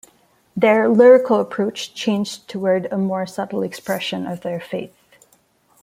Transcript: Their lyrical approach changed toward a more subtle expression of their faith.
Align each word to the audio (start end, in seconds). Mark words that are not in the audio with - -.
Their 0.57 0.89
lyrical 0.89 1.39
approach 1.39 1.93
changed 1.93 2.47
toward 2.47 2.91
a 2.91 2.97
more 2.97 3.27
subtle 3.27 3.61
expression 3.61 4.25
of 4.25 4.41
their 4.41 4.59
faith. 4.59 4.95